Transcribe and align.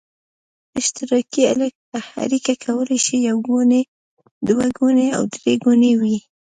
اشتراکي 0.79 1.41
اړیکه 2.23 2.53
کولای 2.65 2.99
شي 3.05 3.15
یو 3.29 3.37
ګونې، 3.49 3.81
دوه 4.47 4.65
ګونې 4.79 5.07
او 5.17 5.23
درې 5.35 5.53
ګونې 5.63 5.91
وي. 6.01 6.17